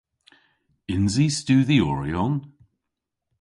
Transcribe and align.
Yns 0.93 1.15
i 1.25 1.27
studhyoryon? 1.37 2.35